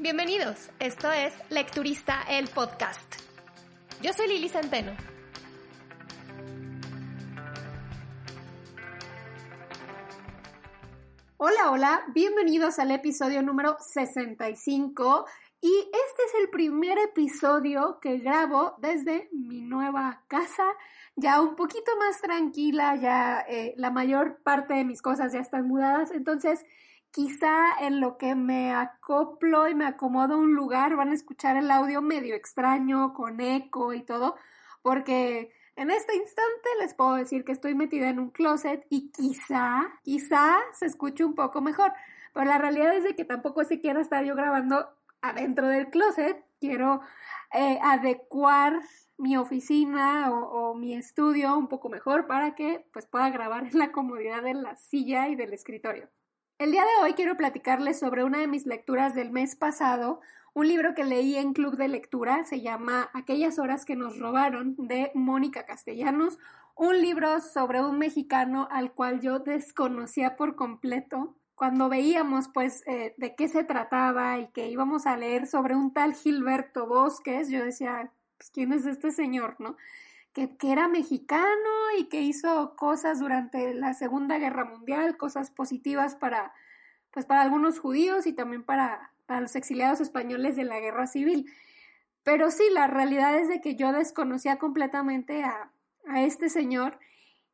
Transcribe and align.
Bienvenidos, 0.00 0.70
esto 0.78 1.10
es 1.10 1.34
Lecturista 1.50 2.22
el 2.30 2.46
Podcast. 2.46 3.16
Yo 4.00 4.12
soy 4.12 4.28
Lili 4.28 4.48
Centeno. 4.48 4.92
Hola, 11.36 11.72
hola, 11.72 12.04
bienvenidos 12.14 12.78
al 12.78 12.92
episodio 12.92 13.42
número 13.42 13.76
65 13.92 15.26
y 15.60 15.76
este 15.76 16.22
es 16.26 16.42
el 16.42 16.50
primer 16.50 16.96
episodio 16.98 17.98
que 18.00 18.18
grabo 18.18 18.76
desde 18.78 19.28
mi 19.32 19.62
nueva 19.62 20.22
casa, 20.28 20.64
ya 21.16 21.42
un 21.42 21.56
poquito 21.56 21.90
más 21.98 22.20
tranquila, 22.20 22.94
ya 22.94 23.40
eh, 23.48 23.74
la 23.76 23.90
mayor 23.90 24.40
parte 24.44 24.74
de 24.74 24.84
mis 24.84 25.02
cosas 25.02 25.32
ya 25.32 25.40
están 25.40 25.66
mudadas, 25.66 26.12
entonces 26.12 26.64
quizá 27.10 27.78
en 27.80 28.00
lo 28.00 28.18
que 28.18 28.34
me 28.34 28.74
acoplo 28.74 29.68
y 29.68 29.74
me 29.74 29.86
acomodo 29.86 30.34
a 30.34 30.38
un 30.38 30.54
lugar 30.54 30.96
van 30.96 31.10
a 31.10 31.14
escuchar 31.14 31.56
el 31.56 31.70
audio 31.70 32.02
medio 32.02 32.34
extraño, 32.34 33.14
con 33.14 33.40
eco 33.40 33.92
y 33.94 34.02
todo, 34.02 34.36
porque 34.82 35.52
en 35.76 35.90
este 35.90 36.16
instante 36.16 36.68
les 36.80 36.94
puedo 36.94 37.14
decir 37.14 37.44
que 37.44 37.52
estoy 37.52 37.74
metida 37.74 38.08
en 38.08 38.18
un 38.18 38.30
closet 38.30 38.86
y 38.90 39.10
quizá, 39.10 39.88
quizá 40.02 40.56
se 40.72 40.86
escuche 40.86 41.24
un 41.24 41.34
poco 41.34 41.60
mejor, 41.60 41.92
pero 42.34 42.46
la 42.46 42.58
realidad 42.58 42.94
es 42.94 43.04
de 43.04 43.14
que 43.14 43.24
tampoco 43.24 43.64
se 43.64 43.80
quiera 43.80 44.00
estar 44.00 44.24
yo 44.24 44.34
grabando 44.34 44.88
adentro 45.22 45.68
del 45.68 45.88
closet, 45.90 46.44
quiero 46.60 47.00
eh, 47.52 47.78
adecuar 47.82 48.80
mi 49.16 49.36
oficina 49.36 50.30
o, 50.32 50.70
o, 50.70 50.74
mi 50.74 50.94
estudio 50.94 51.56
un 51.56 51.68
poco 51.68 51.88
mejor 51.88 52.26
para 52.26 52.54
que 52.54 52.86
pues 52.92 53.06
pueda 53.06 53.30
grabar 53.30 53.64
en 53.66 53.78
la 53.78 53.90
comodidad 53.92 54.42
de 54.42 54.54
la 54.54 54.76
silla 54.76 55.28
y 55.28 55.36
del 55.36 55.52
escritorio. 55.52 56.08
El 56.58 56.72
día 56.72 56.82
de 56.82 57.04
hoy 57.04 57.12
quiero 57.12 57.36
platicarles 57.36 58.00
sobre 58.00 58.24
una 58.24 58.38
de 58.38 58.48
mis 58.48 58.66
lecturas 58.66 59.14
del 59.14 59.30
mes 59.30 59.54
pasado, 59.54 60.20
un 60.54 60.66
libro 60.66 60.92
que 60.92 61.04
leí 61.04 61.36
en 61.36 61.52
Club 61.52 61.76
de 61.76 61.86
Lectura, 61.86 62.42
se 62.42 62.60
llama 62.60 63.10
Aquellas 63.14 63.60
horas 63.60 63.84
que 63.84 63.94
nos 63.94 64.18
robaron, 64.18 64.74
de 64.76 65.12
Mónica 65.14 65.66
Castellanos, 65.66 66.36
un 66.74 67.00
libro 67.00 67.40
sobre 67.40 67.80
un 67.80 67.96
mexicano 67.96 68.66
al 68.72 68.90
cual 68.90 69.20
yo 69.20 69.38
desconocía 69.38 70.34
por 70.34 70.56
completo. 70.56 71.36
Cuando 71.54 71.88
veíamos 71.88 72.48
pues 72.48 72.82
eh, 72.88 73.14
de 73.18 73.36
qué 73.36 73.46
se 73.46 73.62
trataba 73.62 74.40
y 74.40 74.48
que 74.48 74.68
íbamos 74.68 75.06
a 75.06 75.16
leer 75.16 75.46
sobre 75.46 75.76
un 75.76 75.92
tal 75.92 76.12
Gilberto 76.12 76.88
Bosques, 76.88 77.50
yo 77.50 77.64
decía, 77.64 78.10
pues, 78.36 78.50
¿quién 78.50 78.72
es 78.72 78.84
este 78.84 79.12
señor, 79.12 79.54
no? 79.60 79.76
Que, 80.32 80.50
era 80.62 80.88
mexicano 80.88 81.70
y 81.98 82.04
que 82.04 82.22
hizo 82.22 82.76
cosas 82.76 83.20
durante 83.20 83.74
la 83.74 83.94
Segunda 83.94 84.38
Guerra 84.38 84.64
Mundial, 84.64 85.16
cosas 85.16 85.50
positivas 85.50 86.14
para, 86.14 86.52
pues 87.10 87.26
para 87.26 87.42
algunos 87.42 87.78
judíos 87.78 88.26
y 88.26 88.32
también 88.32 88.64
para, 88.64 89.12
para 89.26 89.40
los 89.40 89.56
exiliados 89.56 90.00
españoles 90.00 90.56
de 90.56 90.64
la 90.64 90.80
Guerra 90.80 91.06
Civil. 91.06 91.50
Pero 92.22 92.50
sí, 92.50 92.64
la 92.72 92.86
realidad 92.86 93.36
es 93.36 93.48
de 93.48 93.60
que 93.60 93.76
yo 93.76 93.92
desconocía 93.92 94.58
completamente 94.58 95.44
a, 95.44 95.70
a 96.06 96.22
este 96.22 96.48
señor 96.48 96.98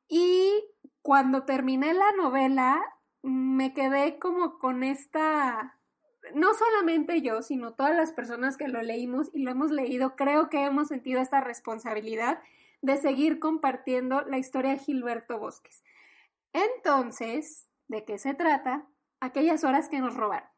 y 0.09 0.65
cuando 1.03 1.45
terminé 1.45 1.95
la 1.95 2.13
novela 2.13 2.83
me 3.23 3.73
quedé 3.73 4.19
como 4.19 4.59
con 4.59 4.83
esta 4.83 5.79
no 6.33 6.55
solamente 6.55 7.21
yo, 7.21 7.43
sino 7.43 7.75
todas 7.75 7.95
las 7.95 8.13
personas 8.13 8.57
que 8.57 8.69
lo 8.69 8.83
leímos 8.83 9.31
y 9.35 9.43
lo 9.43 9.51
hemos 9.51 9.71
leído, 9.71 10.17
creo 10.17 10.49
que 10.49 10.65
hemos 10.65 10.89
sentido 10.89 11.21
esta 11.21 11.41
responsabilidad 11.41 12.39
de 12.85 12.99
seguir 12.99 13.39
compartiendo 13.39 14.21
la 14.27 14.37
historia 14.37 14.73
de 14.73 14.79
Gilberto 14.79 15.39
Bosques. 15.39 15.83
Entonces, 16.53 17.71
¿de 17.89 18.05
qué 18.05 18.19
se 18.19 18.35
trata? 18.35 18.87
Aquellas 19.21 19.65
horas 19.65 19.89
que 19.89 20.01
nos 20.01 20.15
robaron. 20.15 20.49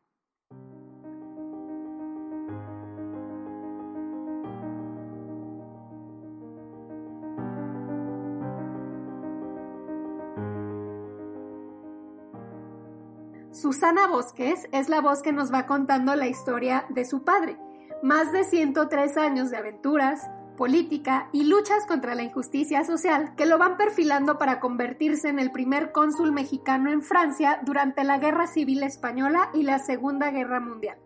Susana 13.52 14.08
Bosques 14.08 14.68
es 14.72 14.88
la 14.88 15.00
voz 15.00 15.22
que 15.22 15.32
nos 15.32 15.52
va 15.52 15.66
contando 15.66 16.16
la 16.16 16.26
historia 16.26 16.86
de 16.88 17.04
su 17.04 17.22
padre. 17.22 17.56
Más 18.02 18.32
de 18.32 18.42
103 18.42 19.16
años 19.16 19.50
de 19.50 19.58
aventuras, 19.58 20.28
política 20.56 21.28
y 21.32 21.44
luchas 21.44 21.86
contra 21.86 22.14
la 22.14 22.22
injusticia 22.22 22.84
social 22.84 23.34
que 23.36 23.46
lo 23.46 23.58
van 23.58 23.76
perfilando 23.76 24.38
para 24.38 24.58
convertirse 24.58 25.28
en 25.28 25.38
el 25.38 25.52
primer 25.52 25.92
cónsul 25.92 26.32
mexicano 26.32 26.90
en 26.90 27.02
Francia 27.02 27.60
durante 27.64 28.02
la 28.04 28.18
Guerra 28.18 28.46
Civil 28.46 28.82
Española 28.82 29.50
y 29.54 29.62
la 29.62 29.78
Segunda 29.78 30.30
Guerra 30.30 30.60
Mundial. 30.60 30.98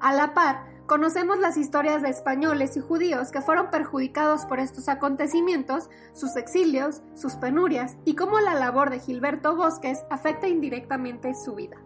A 0.00 0.12
la 0.12 0.34
par, 0.34 0.64
conocemos 0.86 1.38
las 1.38 1.56
historias 1.56 2.02
de 2.02 2.10
españoles 2.10 2.76
y 2.76 2.80
judíos 2.80 3.30
que 3.30 3.40
fueron 3.40 3.70
perjudicados 3.70 4.46
por 4.46 4.60
estos 4.60 4.88
acontecimientos, 4.88 5.88
sus 6.12 6.36
exilios, 6.36 7.02
sus 7.14 7.34
penurias 7.34 7.96
y 8.04 8.14
cómo 8.14 8.40
la 8.40 8.54
labor 8.54 8.90
de 8.90 9.00
Gilberto 9.00 9.56
Bosques 9.56 10.04
afecta 10.10 10.48
indirectamente 10.48 11.34
su 11.34 11.54
vida. 11.54 11.76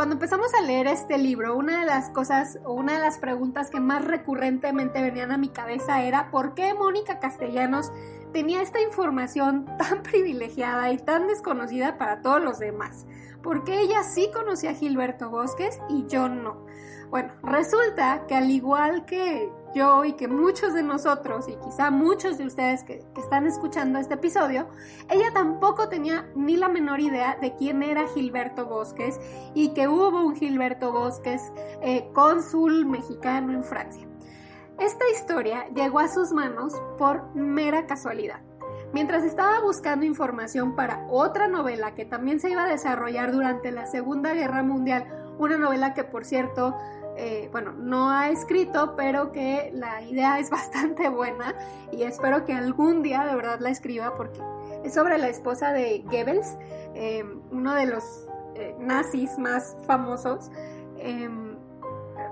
Cuando 0.00 0.14
empezamos 0.14 0.54
a 0.54 0.62
leer 0.62 0.86
este 0.86 1.18
libro, 1.18 1.54
una 1.54 1.80
de 1.80 1.84
las 1.84 2.08
cosas 2.08 2.58
o 2.64 2.72
una 2.72 2.94
de 2.94 3.00
las 3.00 3.18
preguntas 3.18 3.68
que 3.68 3.80
más 3.80 4.02
recurrentemente 4.02 5.02
venían 5.02 5.30
a 5.30 5.36
mi 5.36 5.50
cabeza 5.50 6.02
era 6.02 6.30
¿por 6.30 6.54
qué 6.54 6.72
Mónica 6.72 7.18
Castellanos 7.18 7.92
tenía 8.32 8.62
esta 8.62 8.80
información 8.80 9.66
tan 9.78 10.02
privilegiada 10.02 10.90
y 10.90 10.96
tan 10.96 11.26
desconocida 11.26 11.98
para 11.98 12.22
todos 12.22 12.42
los 12.42 12.58
demás? 12.58 13.04
¿Por 13.42 13.62
qué 13.62 13.78
ella 13.80 14.02
sí 14.02 14.30
conocía 14.32 14.70
a 14.70 14.74
Gilberto 14.74 15.28
Bosques 15.28 15.78
y 15.90 16.06
yo 16.06 16.30
no? 16.30 16.64
Bueno, 17.10 17.34
resulta 17.42 18.24
que 18.26 18.36
al 18.36 18.50
igual 18.50 19.04
que 19.04 19.52
yo 19.74 20.04
y 20.04 20.14
que 20.14 20.28
muchos 20.28 20.74
de 20.74 20.82
nosotros 20.82 21.48
y 21.48 21.56
quizá 21.56 21.90
muchos 21.90 22.38
de 22.38 22.46
ustedes 22.46 22.84
que, 22.84 23.04
están 23.16 23.46
escuchando 23.46 23.98
este 23.98 24.14
episodio, 24.14 24.68
ella 25.08 25.30
tampoco 25.32 25.88
tenía 25.88 26.30
ni 26.34 26.56
la 26.56 26.68
menor 26.68 27.00
idea 27.00 27.36
de 27.40 27.54
quién 27.54 27.82
era 27.82 28.08
Gilberto 28.08 28.66
Bosques 28.66 29.20
y 29.54 29.74
que 29.74 29.88
hubo 29.88 30.24
un 30.24 30.34
Gilberto 30.34 30.92
Bosques 30.92 31.52
eh, 31.82 32.08
cónsul 32.14 32.86
mexicano 32.86 33.52
en 33.52 33.62
Francia. 33.62 34.06
Esta 34.78 35.04
historia 35.10 35.66
llegó 35.74 35.98
a 35.98 36.08
sus 36.08 36.32
manos 36.32 36.72
por 36.96 37.34
mera 37.34 37.86
casualidad. 37.86 38.40
Mientras 38.92 39.22
estaba 39.24 39.60
buscando 39.60 40.04
información 40.04 40.74
para 40.74 41.06
otra 41.10 41.46
novela 41.46 41.94
que 41.94 42.04
también 42.04 42.40
se 42.40 42.50
iba 42.50 42.64
a 42.64 42.68
desarrollar 42.68 43.30
durante 43.30 43.70
la 43.70 43.86
Segunda 43.86 44.32
Guerra 44.32 44.62
Mundial, 44.62 45.06
una 45.38 45.58
novela 45.58 45.94
que 45.94 46.02
por 46.02 46.24
cierto 46.24 46.76
eh, 47.22 47.50
bueno, 47.52 47.72
no 47.72 48.10
ha 48.10 48.30
escrito, 48.30 48.94
pero 48.96 49.30
que 49.30 49.70
la 49.74 50.00
idea 50.00 50.38
es 50.38 50.48
bastante 50.50 51.10
buena 51.10 51.54
y 51.92 52.02
espero 52.04 52.46
que 52.46 52.54
algún 52.54 53.02
día 53.02 53.26
de 53.26 53.36
verdad 53.36 53.60
la 53.60 53.68
escriba 53.68 54.14
porque 54.16 54.40
es 54.84 54.94
sobre 54.94 55.18
la 55.18 55.28
esposa 55.28 55.72
de 55.72 56.02
Goebbels, 56.06 56.56
eh, 56.94 57.22
uno 57.50 57.74
de 57.74 57.84
los 57.84 58.26
eh, 58.54 58.74
nazis 58.78 59.38
más 59.38 59.76
famosos. 59.86 60.50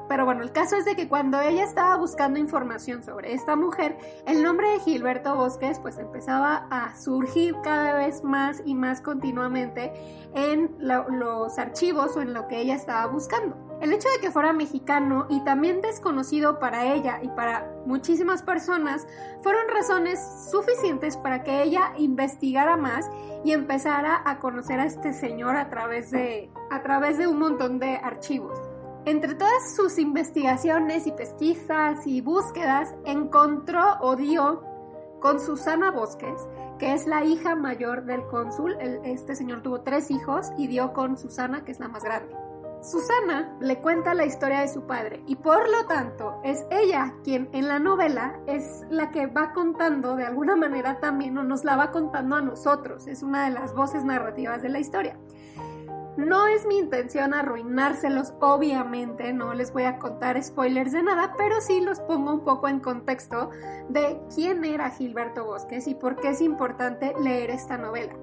Pero 0.09 0.25
bueno, 0.25 0.43
el 0.43 0.53
caso 0.53 0.77
es 0.77 0.85
de 0.85 0.97
que 0.97 1.09
cuando 1.09 1.41
ella 1.41 1.63
estaba 1.63 1.97
buscando 1.97 2.39
información 2.39 3.03
sobre 3.03 3.35
esta 3.35 3.57
mujer, 3.57 3.99
el 4.27 4.43
nombre 4.43 4.71
de 4.71 4.81
Gilberto 4.81 5.37
Bosques 5.37 5.79
pues 5.81 5.99
empezaba 5.99 6.67
a 6.71 6.97
surgir 6.97 7.55
cada 7.63 7.95
vez 7.95 8.25
más 8.25 8.63
y 8.65 8.75
más 8.75 9.03
continuamente 9.03 9.93
en 10.35 10.75
lo, 10.79 11.09
los 11.11 11.59
archivos 11.59 12.17
o 12.17 12.23
en 12.23 12.33
lo 12.33 12.49
que 12.49 12.61
ella 12.61 12.75
estaba 12.75 13.07
buscando. 13.07 13.69
El 13.81 13.93
hecho 13.93 14.09
de 14.09 14.21
que 14.21 14.33
fuera 14.33 14.53
mexicano 14.53 15.27
y 15.29 15.45
también 15.45 15.81
desconocido 15.81 16.59
para 16.59 16.93
ella 16.93 17.21
y 17.23 17.29
para 17.29 17.71
muchísimas 17.87 18.43
personas 18.43 19.07
fueron 19.43 19.69
razones 19.69 20.19
suficientes 20.51 21.17
para 21.17 21.45
que 21.45 21.63
ella 21.63 21.93
investigara 21.97 22.77
más 22.77 23.09
y 23.45 23.53
empezara 23.53 24.21
a 24.25 24.41
conocer 24.41 24.81
a 24.81 24.87
este 24.87 25.13
señor 25.13 25.57
a 25.57 25.69
través 25.71 26.11
de, 26.11 26.51
a 26.71 26.83
través 26.83 27.19
de 27.19 27.29
un 27.29 27.39
montón 27.39 27.79
de 27.79 27.97
archivos. 27.97 28.59
Entre 29.09 29.35
todas 29.37 29.75
sus 29.75 29.99
investigaciones 29.99 31.07
y 31.07 31.13
pesquisas 31.13 32.07
y 32.07 32.21
búsquedas, 32.21 32.95
encontró 33.07 33.97
o 34.03 34.17
dio 34.17 34.63
con 35.19 35.41
Susana 35.41 35.91
Bosques, 35.91 36.47
que 36.79 36.93
es 36.93 37.07
la 37.07 37.25
hija 37.25 37.57
mayor 37.57 38.05
del 38.05 38.27
cónsul. 38.27 38.77
Este 39.05 39.35
señor 39.35 39.63
tuvo 39.63 39.81
tres 39.81 40.11
hijos 40.11 40.49
y 40.59 40.67
dio 40.67 40.93
con 40.93 41.17
Susana, 41.17 41.65
que 41.65 41.73
es 41.73 41.81
la 41.81 41.89
más 41.89 42.05
grande. 42.05 42.37
Susana 42.83 43.57
le 43.61 43.79
cuenta 43.81 44.13
la 44.13 44.27
historia 44.27 44.61
de 44.61 44.69
su 44.69 44.83
padre 44.83 45.23
y 45.27 45.37
por 45.37 45.71
lo 45.71 45.87
tanto 45.87 46.39
es 46.45 46.67
ella 46.71 47.15
quien 47.25 47.49
en 47.53 47.67
la 47.67 47.79
novela 47.79 48.39
es 48.47 48.85
la 48.91 49.11
que 49.11 49.27
va 49.27 49.55
contando 49.55 50.17
de 50.17 50.27
alguna 50.27 50.55
manera 50.55 51.01
también 51.01 51.39
o 51.39 51.45
nos 51.45 51.65
la 51.65 51.77
va 51.77 51.91
contando 51.93 52.37
a 52.37 52.43
nosotros, 52.43 53.07
es 53.07 53.23
una 53.23 53.47
de 53.47 53.51
las 53.53 53.75
voces 53.75 54.05
narrativas 54.05 54.61
de 54.61 54.69
la 54.69 54.79
historia. 54.79 55.19
No 56.19 56.49
es 56.49 56.67
mi 56.67 56.79
intención 56.79 57.33
arruinárselos, 57.33 58.35
obviamente, 58.41 59.33
no 59.33 59.55
les 59.55 59.73
voy 59.73 59.85
a 59.85 60.01
contar 60.01 60.43
spoilers 60.43 60.91
de 60.91 61.05
nada, 61.05 61.35
pero 61.39 61.61
sí 61.61 61.81
los 61.81 62.01
pongo 62.01 62.33
un 62.33 62.41
poco 62.41 62.67
en 62.67 62.81
contexto 62.81 63.51
de 63.89 64.21
quién 64.35 64.65
era 64.65 64.91
Gilberto 64.91 65.45
Bosques 65.45 65.87
y 65.87 65.95
por 65.95 66.17
qué 66.17 66.31
es 66.31 66.41
importante 66.41 67.15
leer 67.23 67.51
esta 67.51 67.79
novela. 67.79 68.15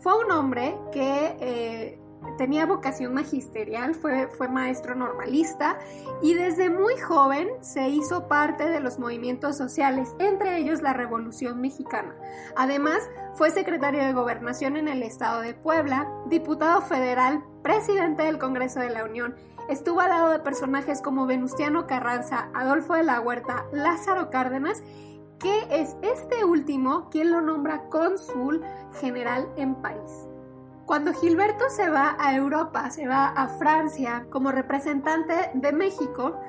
Fue 0.00 0.18
un 0.18 0.32
hombre 0.32 0.76
que 0.90 1.36
eh, 1.38 1.97
tenía 2.36 2.66
vocación 2.66 3.14
magisterial, 3.14 3.94
fue, 3.94 4.28
fue 4.28 4.48
maestro 4.48 4.94
normalista 4.94 5.78
y 6.22 6.34
desde 6.34 6.70
muy 6.70 6.96
joven 6.96 7.48
se 7.60 7.88
hizo 7.88 8.28
parte 8.28 8.68
de 8.68 8.80
los 8.80 8.98
movimientos 8.98 9.56
sociales, 9.56 10.14
entre 10.18 10.58
ellos 10.58 10.82
la 10.82 10.92
Revolución 10.92 11.60
Mexicana. 11.60 12.14
Además, 12.56 12.98
fue 13.34 13.50
secretario 13.50 14.04
de 14.04 14.12
Gobernación 14.12 14.76
en 14.76 14.88
el 14.88 15.02
estado 15.02 15.40
de 15.40 15.54
Puebla, 15.54 16.08
diputado 16.26 16.82
federal, 16.82 17.44
presidente 17.62 18.22
del 18.22 18.38
Congreso 18.38 18.80
de 18.80 18.90
la 18.90 19.04
Unión. 19.04 19.36
Estuvo 19.68 20.00
al 20.00 20.10
lado 20.10 20.30
de 20.30 20.38
personajes 20.38 21.02
como 21.02 21.26
Venustiano 21.26 21.86
Carranza, 21.86 22.48
Adolfo 22.54 22.94
de 22.94 23.02
la 23.02 23.20
Huerta, 23.20 23.66
Lázaro 23.72 24.30
Cárdenas 24.30 24.82
que 25.38 25.68
es 25.70 25.96
este 26.02 26.44
último 26.44 27.08
quien 27.10 27.30
lo 27.30 27.40
nombra 27.40 27.88
cónsul 27.88 28.62
general 29.00 29.48
en 29.56 29.76
París. 29.76 30.27
Cuando 30.88 31.12
Gilberto 31.12 31.68
se 31.68 31.90
va 31.90 32.16
a 32.18 32.34
Europa, 32.34 32.88
se 32.88 33.06
va 33.06 33.26
a 33.26 33.46
Francia 33.46 34.24
como 34.30 34.52
representante 34.52 35.50
de 35.52 35.70
México, 35.70 36.40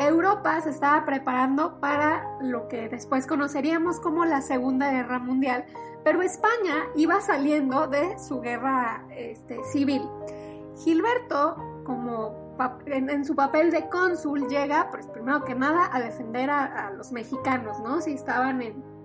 Europa 0.00 0.60
se 0.60 0.70
estaba 0.70 1.04
preparando 1.04 1.78
para 1.78 2.36
lo 2.40 2.66
que 2.66 2.88
después 2.88 3.28
conoceríamos 3.28 4.00
como 4.00 4.24
la 4.24 4.42
Segunda 4.42 4.90
Guerra 4.90 5.20
Mundial, 5.20 5.66
pero 6.02 6.20
España 6.22 6.88
iba 6.96 7.20
saliendo 7.20 7.86
de 7.86 8.18
su 8.18 8.40
guerra 8.40 9.06
este, 9.10 9.62
civil. 9.70 10.02
Gilberto, 10.82 11.54
como 11.84 12.56
en, 12.86 13.24
su 13.24 13.36
papel 13.36 13.70
de 13.70 13.88
cónsul, 13.88 14.48
llega, 14.48 14.90
pues 14.90 15.06
primero 15.06 15.44
que 15.44 15.54
nada, 15.54 15.88
a 15.92 16.00
defender 16.00 16.50
a, 16.50 16.88
a 16.88 16.90
los 16.90 17.12
mexicanos, 17.12 17.78
¿no? 17.78 18.00
Si 18.00 18.14
estaban 18.14 18.62
en, 18.62 18.95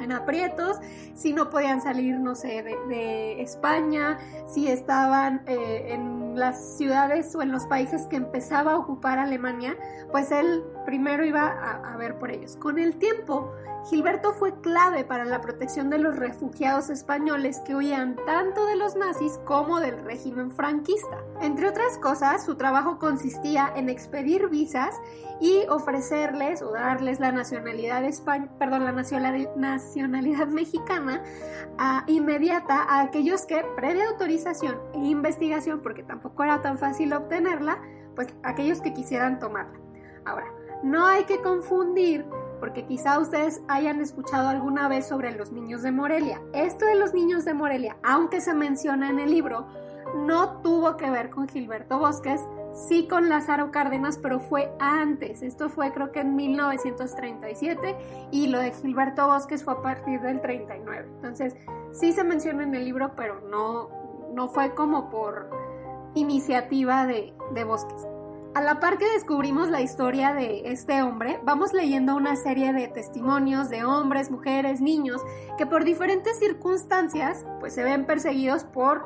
en 0.00 0.12
aprietos, 0.12 0.78
si 1.14 1.32
no 1.32 1.50
podían 1.50 1.82
salir, 1.82 2.18
no 2.18 2.34
sé, 2.34 2.62
de, 2.62 3.42
España, 3.42 4.18
si 4.46 4.68
estaban 4.68 5.42
eh, 5.46 5.88
en 5.92 6.09
las 6.34 6.76
ciudades 6.76 7.34
o 7.34 7.42
en 7.42 7.52
los 7.52 7.66
países 7.66 8.06
que 8.06 8.16
empezaba 8.16 8.72
a 8.72 8.78
ocupar 8.78 9.18
Alemania, 9.18 9.76
pues 10.10 10.30
él 10.30 10.62
primero 10.84 11.24
iba 11.24 11.42
a, 11.42 11.94
a 11.94 11.96
ver 11.96 12.18
por 12.18 12.30
ellos. 12.30 12.56
Con 12.56 12.78
el 12.78 12.96
tiempo, 12.96 13.52
Gilberto 13.88 14.32
fue 14.34 14.60
clave 14.60 15.04
para 15.04 15.24
la 15.24 15.40
protección 15.40 15.88
de 15.88 15.98
los 15.98 16.16
refugiados 16.16 16.90
españoles 16.90 17.60
que 17.64 17.74
huían 17.74 18.16
tanto 18.26 18.66
de 18.66 18.76
los 18.76 18.94
nazis 18.94 19.38
como 19.44 19.80
del 19.80 20.04
régimen 20.04 20.50
franquista. 20.50 21.24
Entre 21.40 21.68
otras 21.68 21.96
cosas, 21.98 22.44
su 22.44 22.56
trabajo 22.56 22.98
consistía 22.98 23.72
en 23.74 23.88
expedir 23.88 24.48
visas 24.48 24.94
y 25.40 25.66
ofrecerles 25.68 26.60
o 26.60 26.72
darles 26.72 27.18
la 27.18 27.32
nacionalidad, 27.32 28.04
perdón, 28.58 28.84
la 28.84 28.92
nacionalidad 28.92 30.46
mexicana 30.48 31.22
ah, 31.78 32.04
inmediata 32.06 32.82
a 32.82 33.00
aquellos 33.00 33.46
que, 33.46 33.64
previa 33.74 34.08
autorización 34.10 34.76
e 34.92 34.98
investigación, 34.98 35.80
porque 35.80 36.02
tampoco 36.02 36.29
era 36.38 36.62
tan 36.62 36.78
fácil 36.78 37.12
obtenerla, 37.12 37.78
pues 38.14 38.28
aquellos 38.42 38.80
que 38.80 38.92
quisieran 38.92 39.38
tomarla. 39.38 39.78
Ahora, 40.24 40.46
no 40.82 41.06
hay 41.06 41.24
que 41.24 41.40
confundir 41.42 42.24
porque 42.58 42.84
quizá 42.86 43.18
ustedes 43.18 43.62
hayan 43.68 44.00
escuchado 44.00 44.48
alguna 44.48 44.88
vez 44.88 45.08
sobre 45.08 45.32
los 45.32 45.50
niños 45.50 45.82
de 45.82 45.92
Morelia. 45.92 46.40
Esto 46.52 46.84
de 46.84 46.94
los 46.94 47.14
niños 47.14 47.44
de 47.44 47.54
Morelia, 47.54 47.96
aunque 48.02 48.40
se 48.40 48.54
menciona 48.54 49.08
en 49.08 49.18
el 49.18 49.30
libro, 49.30 49.66
no 50.14 50.60
tuvo 50.60 50.96
que 50.96 51.10
ver 51.10 51.30
con 51.30 51.48
Gilberto 51.48 51.98
Bosques, 51.98 52.40
sí 52.72 53.06
con 53.08 53.28
Lázaro 53.28 53.70
Cárdenas, 53.70 54.18
pero 54.18 54.40
fue 54.40 54.72
antes. 54.78 55.42
Esto 55.42 55.68
fue 55.68 55.92
creo 55.92 56.12
que 56.12 56.20
en 56.20 56.36
1937 56.36 57.96
y 58.30 58.48
lo 58.48 58.58
de 58.58 58.72
Gilberto 58.72 59.26
Bosques 59.26 59.64
fue 59.64 59.74
a 59.74 59.82
partir 59.82 60.20
del 60.20 60.40
39. 60.40 61.08
Entonces, 61.16 61.56
sí 61.92 62.12
se 62.12 62.24
menciona 62.24 62.62
en 62.62 62.74
el 62.74 62.84
libro, 62.84 63.12
pero 63.16 63.40
no, 63.48 63.88
no 64.32 64.48
fue 64.48 64.74
como 64.74 65.10
por 65.10 65.50
iniciativa 66.14 67.06
de, 67.06 67.32
de 67.54 67.64
Bosques. 67.64 68.06
A 68.52 68.60
la 68.60 68.80
par 68.80 68.98
que 68.98 69.08
descubrimos 69.12 69.68
la 69.68 69.80
historia 69.80 70.32
de 70.32 70.62
este 70.72 71.02
hombre, 71.02 71.38
vamos 71.44 71.72
leyendo 71.72 72.16
una 72.16 72.34
serie 72.34 72.72
de 72.72 72.88
testimonios 72.88 73.70
de 73.70 73.84
hombres, 73.84 74.30
mujeres, 74.30 74.80
niños 74.80 75.22
que 75.56 75.66
por 75.66 75.84
diferentes 75.84 76.38
circunstancias 76.40 77.46
pues 77.60 77.74
se 77.74 77.84
ven 77.84 78.06
perseguidos 78.06 78.64
por 78.64 79.04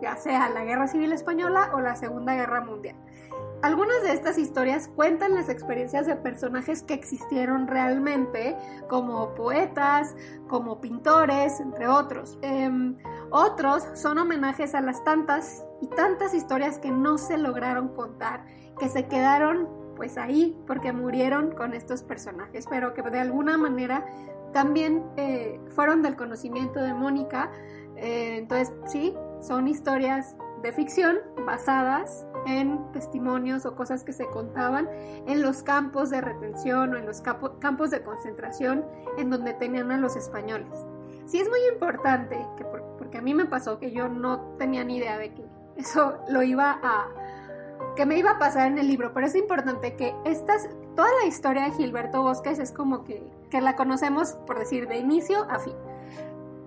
ya 0.00 0.16
sea 0.16 0.48
la 0.48 0.64
Guerra 0.64 0.88
Civil 0.88 1.12
Española 1.12 1.72
o 1.74 1.80
la 1.80 1.94
Segunda 1.94 2.34
Guerra 2.34 2.62
Mundial. 2.62 2.96
Algunas 3.62 4.02
de 4.02 4.12
estas 4.12 4.38
historias 4.38 4.88
cuentan 4.88 5.34
las 5.34 5.50
experiencias 5.50 6.06
de 6.06 6.16
personajes 6.16 6.82
que 6.82 6.94
existieron 6.94 7.66
realmente, 7.66 8.56
como 8.88 9.34
poetas, 9.34 10.14
como 10.48 10.80
pintores, 10.80 11.58
entre 11.60 11.88
otros. 11.88 12.38
Em, 12.42 12.96
otros 13.30 13.86
son 13.94 14.18
homenajes 14.18 14.74
a 14.74 14.80
las 14.80 15.02
tantas 15.04 15.65
y 15.80 15.86
tantas 15.88 16.34
historias 16.34 16.78
que 16.78 16.90
no 16.90 17.18
se 17.18 17.38
lograron 17.38 17.88
contar 17.88 18.44
que 18.78 18.88
se 18.88 19.06
quedaron 19.06 19.68
pues 19.96 20.18
ahí 20.18 20.56
porque 20.66 20.92
murieron 20.92 21.52
con 21.52 21.72
estos 21.72 22.02
personajes, 22.02 22.66
pero 22.68 22.92
que 22.92 23.02
de 23.02 23.20
alguna 23.20 23.56
manera 23.56 24.06
también 24.52 25.04
eh, 25.16 25.58
fueron 25.70 26.02
del 26.02 26.16
conocimiento 26.16 26.82
de 26.82 26.92
Mónica. 26.92 27.50
Eh, 27.96 28.36
entonces, 28.38 28.74
sí, 28.86 29.14
son 29.40 29.68
historias 29.68 30.36
de 30.62 30.72
ficción 30.72 31.18
basadas 31.46 32.26
en 32.46 32.92
testimonios 32.92 33.66
o 33.66 33.74
cosas 33.74 34.04
que 34.04 34.12
se 34.12 34.26
contaban 34.26 34.88
en 35.26 35.42
los 35.42 35.62
campos 35.62 36.10
de 36.10 36.20
retención 36.20 36.94
o 36.94 36.98
en 36.98 37.06
los 37.06 37.20
campos 37.20 37.90
de 37.90 38.02
concentración 38.02 38.84
en 39.18 39.30
donde 39.30 39.54
tenían 39.54 39.90
a 39.90 39.98
los 39.98 40.16
españoles. 40.16 40.86
Sí 41.26 41.40
es 41.40 41.48
muy 41.48 41.60
importante, 41.72 42.38
que 42.56 42.64
porque 42.64 43.18
a 43.18 43.22
mí 43.22 43.34
me 43.34 43.46
pasó 43.46 43.78
que 43.78 43.90
yo 43.90 44.08
no 44.08 44.40
tenía 44.58 44.84
ni 44.84 44.98
idea 44.98 45.18
de 45.18 45.34
que 45.34 45.44
eso 45.76 46.18
lo 46.28 46.42
iba 46.42 46.78
a, 46.82 47.08
que 47.94 48.06
me 48.06 48.18
iba 48.18 48.32
a 48.32 48.38
pasar 48.38 48.68
en 48.68 48.78
el 48.78 48.88
libro, 48.88 49.12
pero 49.12 49.26
es 49.26 49.34
importante 49.34 49.96
que 49.96 50.14
estas, 50.24 50.68
toda 50.94 51.08
la 51.20 51.26
historia 51.26 51.64
de 51.64 51.72
Gilberto 51.72 52.22
Bosques 52.22 52.58
es 52.58 52.72
como 52.72 53.04
que, 53.04 53.30
que 53.50 53.60
la 53.60 53.76
conocemos, 53.76 54.32
por 54.46 54.58
decir, 54.58 54.88
de 54.88 54.98
inicio 54.98 55.46
a 55.50 55.58
fin. 55.58 55.74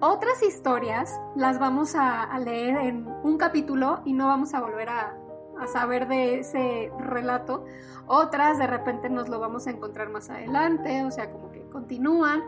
Otras 0.02 0.42
historias 0.44 1.20
las 1.36 1.60
vamos 1.60 1.94
a, 1.96 2.38
leer 2.40 2.78
en 2.78 3.08
un 3.24 3.38
capítulo 3.38 4.02
y 4.06 4.14
no 4.14 4.28
vamos 4.28 4.54
a 4.54 4.62
volver 4.62 4.90
a, 4.90 5.18
a 5.60 5.68
saber 5.68 6.08
de 6.08 6.40
ese 6.40 6.92
relato. 7.00 7.66
Otras 8.08 8.58
de 8.58 8.68
repente 8.68 9.10
nos 9.10 9.28
lo 9.28 9.40
vamos 9.40 9.68
a 9.68 9.72
encontrar 9.72 10.10
más 10.10 10.30
adelante, 10.30 11.04
o 11.04 11.12
sea, 11.12 11.32
como 11.32 11.52
que 11.52 11.68
continúan, 11.70 12.44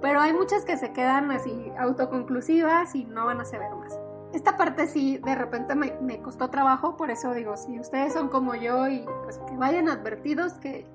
pero 0.00 0.20
hay 0.20 0.32
muchas 0.32 0.64
que 0.64 0.76
se 0.76 0.92
quedan 0.92 1.30
así 1.32 1.72
autoconclusivas 1.78 2.94
y 2.94 3.04
no 3.04 3.26
van 3.26 3.40
a 3.40 3.44
saber 3.44 3.74
más 3.74 3.98
esta 4.32 4.56
parte 4.56 4.86
sí 4.86 5.18
de 5.18 5.34
repente 5.34 5.74
me, 5.74 6.20
costó 6.22 6.48
trabajo, 6.48 6.96
por 6.96 7.10
eso 7.10 7.34
digo, 7.34 7.56
si 7.56 7.78
ustedes 7.78 8.12
son 8.12 8.28
como 8.28 8.54
yo 8.54 8.88
y 8.88 9.04
pues 9.24 9.38
que 9.38 9.56
vayan 9.56 9.88
advertidos 9.88 10.54
que, 10.54 10.86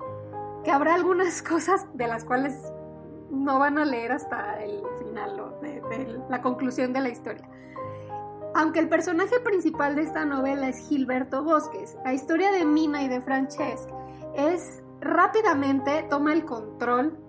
que 0.63 0.71
habrá 0.71 0.95
algunas 0.95 1.41
cosas 1.47 1.85
de 1.93 2.07
las 2.07 2.23
cuales 2.23 2.53
no 3.29 3.59
van 3.59 3.77
a 3.77 3.85
leer 3.85 4.11
hasta 4.11 4.63
el 4.63 4.81
final 4.99 5.39
o 5.39 5.59
de, 5.61 6.21
la 6.29 6.41
conclusión 6.41 6.93
de 6.93 7.01
la 7.01 7.09
historia. 7.09 7.47
Aunque 8.55 8.79
el 8.79 8.89
personaje 8.89 9.39
principal 9.41 9.95
de 9.95 10.03
esta 10.03 10.25
novela 10.25 10.67
es 10.69 10.87
Gilberto 10.87 11.43
Bosques, 11.43 11.97
la 12.03 12.13
historia 12.13 12.51
de 12.51 12.65
Mina 12.65 13.03
y 13.03 13.07
de 13.07 13.21
Francesc 13.21 13.89
es 14.35 14.81
rápidamente 14.99 16.05
toma 16.09 16.33
el 16.33 16.45
control 16.45 17.19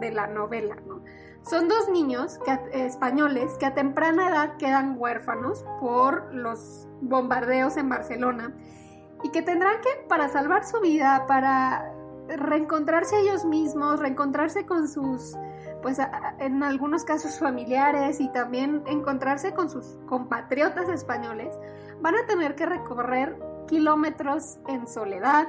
de 0.00 0.12
la 0.12 0.26
novela, 0.26 0.76
¿no? 0.86 1.02
Son 1.42 1.68
dos 1.68 1.88
niños 1.88 2.38
españoles 2.72 3.56
que 3.58 3.66
a 3.66 3.74
temprana 3.74 4.28
edad 4.28 4.56
quedan 4.58 4.96
huérfanos 4.98 5.64
por 5.80 6.34
los 6.34 6.86
bombardeos 7.00 7.76
en 7.76 7.88
Barcelona 7.88 8.54
y 9.22 9.30
que 9.30 9.42
tendrán 9.42 9.80
que, 9.80 9.88
para 10.08 10.28
salvar 10.28 10.64
su 10.64 10.80
vida, 10.80 11.24
para 11.26 11.92
reencontrarse 12.28 13.18
ellos 13.20 13.44
mismos, 13.44 14.00
reencontrarse 14.00 14.66
con 14.66 14.88
sus, 14.88 15.36
pues 15.82 15.98
en 16.38 16.62
algunos 16.62 17.04
casos 17.04 17.38
familiares 17.38 18.20
y 18.20 18.30
también 18.30 18.82
encontrarse 18.86 19.54
con 19.54 19.70
sus 19.70 19.98
compatriotas 20.06 20.88
españoles, 20.88 21.54
van 22.00 22.14
a 22.14 22.26
tener 22.26 22.54
que 22.54 22.66
recorrer 22.66 23.36
kilómetros 23.66 24.58
en 24.66 24.86
soledad, 24.86 25.48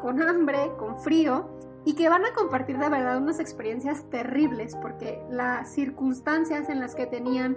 con 0.00 0.22
hambre, 0.22 0.72
con 0.78 0.96
frío, 0.98 1.48
y 1.84 1.94
que 1.94 2.08
van 2.08 2.24
a 2.24 2.32
compartir 2.32 2.78
de 2.78 2.88
verdad 2.88 3.18
unas 3.18 3.40
experiencias 3.40 4.08
terribles 4.10 4.76
porque 4.76 5.22
las 5.28 5.72
circunstancias 5.72 6.68
en 6.68 6.80
las 6.80 6.94
que 6.94 7.06
tenían 7.06 7.56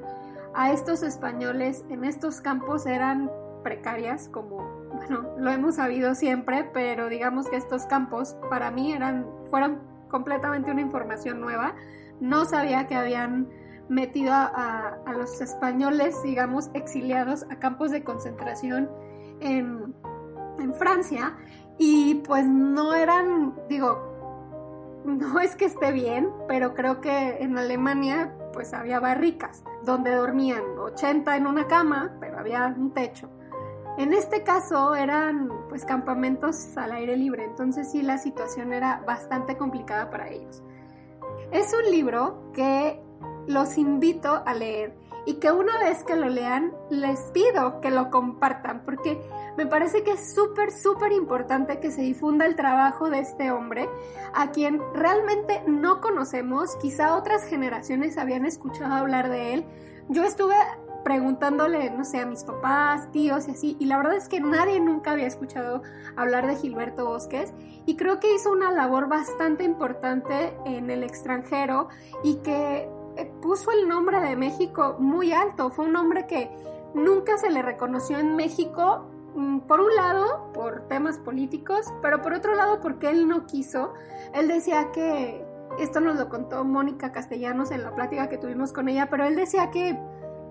a 0.56 0.72
estos 0.72 1.04
españoles 1.04 1.84
en 1.90 2.06
estos 2.06 2.42
campos 2.42 2.86
eran 2.86 3.30
precarias, 3.64 4.30
como, 4.30 4.58
bueno, 4.94 5.28
lo 5.38 5.52
hemos 5.52 5.76
sabido 5.76 6.16
siempre, 6.16 6.70
pero 6.72 7.10
digamos 7.10 7.50
que 7.50 7.58
estos 7.58 7.86
campos 7.88 8.36
para 8.50 8.72
mí 8.72 8.94
eran, 8.94 9.26
fueron 9.50 9.82
completamente 10.08 10.72
una 10.72 10.82
información 10.82 11.42
nueva. 11.42 11.76
No 12.20 12.46
sabía 12.46 12.88
que 12.88 12.96
habían 12.96 13.50
metido 13.90 14.34
a, 14.34 15.00
los 15.14 15.42
españoles, 15.42 16.16
digamos, 16.24 16.70
exiliados 16.74 17.44
a 17.50 17.58
campos 17.58 17.92
de 17.92 18.04
concentración 18.04 18.90
en, 19.40 19.94
en 20.60 20.74
Francia 20.76 21.36
y 21.78 22.16
pues 22.26 22.46
no 22.46 22.94
eran, 22.94 23.56
digo, 23.68 24.15
no 25.20 25.40
es 25.40 25.56
que 25.56 25.66
esté 25.66 25.92
bien, 25.92 26.32
pero 26.48 26.74
creo 26.74 27.00
que 27.00 27.38
en 27.40 27.58
Alemania 27.58 28.34
pues 28.54 28.74
había 28.74 29.00
barricas, 29.00 29.64
donde 29.84 30.14
dormían 30.16 30.64
80 30.80 31.36
en 31.36 31.48
una 31.48 31.68
cama, 31.68 32.18
pero 32.20 32.40
había 32.40 32.74
un 32.78 32.92
techo. 32.92 33.30
En 33.98 34.14
este 34.14 34.44
caso 34.44 34.96
eran 34.96 35.50
pues 35.70 35.86
campamentos 35.86 36.76
al 36.76 36.92
aire 36.92 37.16
libre, 37.16 37.46
entonces 37.46 37.92
sí 37.92 38.02
la 38.02 38.18
situación 38.18 38.74
era 38.74 39.04
bastante 39.06 39.58
complicada 39.58 40.10
para 40.10 40.30
ellos. 40.30 40.64
Es 41.52 41.74
un 41.74 41.92
libro 41.92 42.52
que 42.54 43.02
los 43.48 43.78
invito 43.78 44.42
a 44.46 44.54
leer 44.54 44.96
y 45.26 45.36
que 45.36 45.52
una 45.52 45.78
vez 45.80 46.04
que 46.04 46.16
lo 46.16 46.30
lean 46.30 46.74
les 46.90 47.20
pido 47.32 47.82
que 47.82 47.92
lo 47.92 48.10
compartan 48.10 48.84
porque 48.86 49.20
me 49.58 49.66
parece 49.66 50.04
que 50.04 50.12
es 50.12 50.34
súper, 50.34 50.72
súper 50.72 51.12
importante 51.12 51.80
que 51.80 51.92
se 51.92 52.02
difunda 52.02 52.46
el 52.46 52.56
trabajo 52.56 53.10
de 53.10 53.20
este 53.20 53.52
hombre 53.52 53.90
a 54.34 54.52
quien 54.52 54.82
realmente 54.94 55.64
no 55.68 56.02
conocemos, 56.02 56.76
quizá 56.78 57.16
otras 57.16 57.46
generaciones 57.46 58.18
habían 58.18 58.46
escuchado 58.46 58.94
hablar 58.94 59.30
de 59.30 59.54
él. 59.54 59.66
Yo 60.10 60.24
estuve 60.24 60.56
preguntándole, 61.06 61.92
no 61.92 62.04
sé, 62.04 62.20
a 62.20 62.26
mis 62.26 62.44
papás, 62.44 63.12
tíos 63.12 63.48
y 63.48 63.52
así, 63.52 63.78
y 63.80 63.86
la 63.86 63.98
verdad 63.98 64.16
es 64.16 64.28
que 64.28 64.40
nadie 64.40 64.80
nunca 64.80 65.12
había 65.12 65.28
escuchado 65.28 65.84
hablar 66.16 66.48
de 66.48 66.56
Gilberto 66.56 67.06
Bosques 67.06 67.54
y 67.86 67.96
creo 67.96 68.20
que 68.20 68.34
hizo 68.34 68.52
una 68.52 68.72
labor 68.72 69.08
bastante 69.08 69.64
importante 69.64 70.58
en 70.66 70.90
el 70.90 71.04
extranjero 71.04 71.90
y 72.24 72.38
que 72.38 72.90
puso 73.42 73.72
el 73.72 73.88
nombre 73.88 74.20
de 74.20 74.36
México 74.36 74.96
muy 75.00 75.32
alto, 75.32 75.70
fue 75.70 75.86
un 75.86 75.94
nombre 75.94 76.28
que 76.28 76.50
nunca 76.94 77.38
se 77.38 77.50
le 77.50 77.62
reconoció 77.62 78.18
en 78.18 78.36
México, 78.36 79.06
mm, 79.36 79.60
por 79.60 79.80
un 79.80 79.96
lado 79.96 80.52
por 80.54 80.88
temas 80.88 81.18
políticos, 81.20 81.94
pero 82.02 82.22
por 82.22 82.34
otro 82.34 82.56
lado 82.56 82.82
porque 82.82 83.10
él 83.10 83.28
no 83.28 83.46
quiso, 83.46 83.94
él 84.34 84.48
decía 84.48 84.92
que, 84.92 85.46
esto 85.80 86.00
nos 86.00 86.18
lo 86.18 86.30
contó 86.30 86.64
Mónica 86.64 87.12
Castellanos 87.12 87.72
en 87.72 87.84
la 87.84 87.94
plática 87.94 88.30
que 88.30 88.38
tuvimos 88.38 88.72
con 88.72 88.88
ella, 88.88 89.10
pero 89.10 89.26
él 89.26 89.36
decía 89.36 89.72
que 89.72 89.98